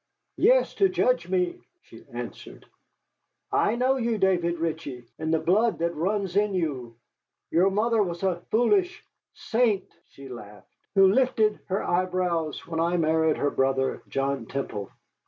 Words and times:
"Yes, 0.39 0.73
to 0.81 0.89
judge 0.89 1.29
me," 1.29 1.61
she 1.83 2.03
answered. 2.11 2.65
"I 3.51 3.75
know 3.75 3.97
you, 3.97 4.17
David 4.17 4.57
Ritchie, 4.57 5.03
and 5.19 5.31
the 5.31 5.37
blood 5.37 5.77
that 5.77 5.93
runs 5.93 6.35
in 6.35 6.55
you. 6.55 6.95
Your 7.51 7.69
mother 7.69 8.01
was 8.01 8.23
a 8.23 8.41
foolish 8.49 9.05
saint" 9.35 9.85
(she 10.07 10.27
laughed), 10.27 10.75
"who 10.95 11.07
lifted 11.13 11.59
her 11.67 11.83
eyebrows 11.83 12.65
when 12.65 12.79
I 12.79 12.97
married 12.97 13.37
her 13.37 13.51
brother, 13.51 14.01
John 14.09 14.47
Temple. 14.47 14.89